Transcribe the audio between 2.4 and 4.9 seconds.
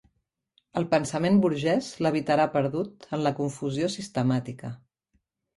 perdut en la confusió sistemàtica.